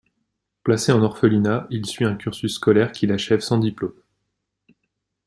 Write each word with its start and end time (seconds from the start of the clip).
Placé 0.63 0.91
en 0.91 1.03
orphelinat, 1.03 1.67
il 1.69 1.85
suit 1.85 2.05
un 2.05 2.15
cursus 2.15 2.55
scolaire 2.55 2.91
qu'il 2.91 3.11
achève 3.11 3.41
sans 3.41 3.59
diplôme. 3.59 3.93